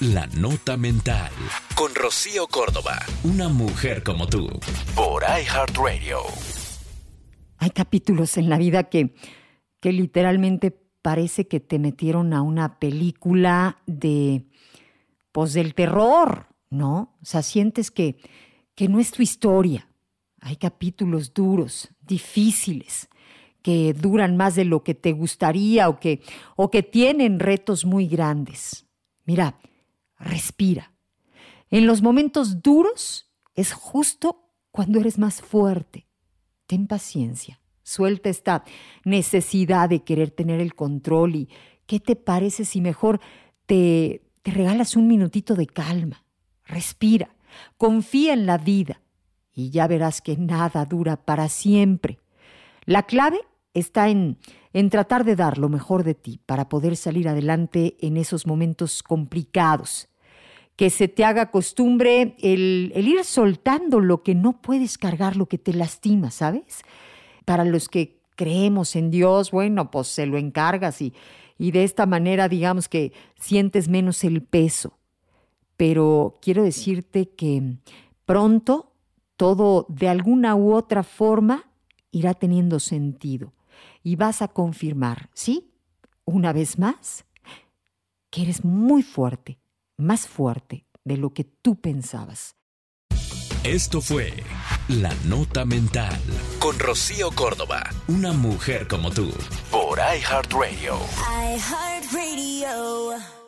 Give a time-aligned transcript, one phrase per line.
[0.00, 1.30] La Nota Mental.
[1.76, 3.00] Con Rocío Córdoba.
[3.22, 4.48] Una mujer como tú.
[4.96, 6.20] Por iHeartRadio.
[7.58, 9.14] Hay capítulos en la vida que,
[9.78, 10.70] que literalmente
[11.02, 14.46] parece que te metieron a una película de.
[15.32, 17.18] Pues del terror, ¿no?
[17.20, 18.16] O sea, sientes que,
[18.74, 19.86] que no es tu historia.
[20.40, 23.10] Hay capítulos duros, difíciles,
[23.60, 26.22] que duran más de lo que te gustaría o que,
[26.56, 28.86] o que tienen retos muy grandes.
[29.26, 29.58] Mira,
[30.20, 30.92] respira.
[31.70, 36.06] En los momentos duros es justo cuando eres más fuerte.
[36.66, 37.60] Ten paciencia.
[37.82, 38.64] Suelta esta
[39.04, 41.48] necesidad de querer tener el control y
[41.86, 43.20] ¿qué te parece si mejor
[43.66, 46.24] te, te regalas un minutito de calma?
[46.64, 47.34] Respira,
[47.76, 49.02] confía en la vida
[49.52, 52.20] y ya verás que nada dura para siempre.
[52.84, 53.40] La clave
[53.74, 54.38] está en,
[54.72, 59.02] en tratar de dar lo mejor de ti para poder salir adelante en esos momentos
[59.02, 60.09] complicados.
[60.76, 65.46] Que se te haga costumbre el, el ir soltando lo que no puedes cargar, lo
[65.46, 66.82] que te lastima, ¿sabes?
[67.44, 71.12] Para los que creemos en Dios, bueno, pues se lo encargas y,
[71.58, 74.98] y de esta manera digamos que sientes menos el peso.
[75.76, 77.76] Pero quiero decirte que
[78.24, 78.92] pronto
[79.36, 81.70] todo de alguna u otra forma
[82.10, 83.52] irá teniendo sentido
[84.02, 85.72] y vas a confirmar, ¿sí?
[86.24, 87.24] Una vez más,
[88.30, 89.58] que eres muy fuerte,
[90.00, 92.56] más fuerte de lo que tú pensabas.
[93.64, 94.32] Esto fue
[94.88, 96.18] La Nota Mental
[96.58, 99.30] con Rocío Córdoba, una mujer como tú,
[99.70, 100.96] por iHeartRadio.
[101.54, 103.39] iHeartRadio.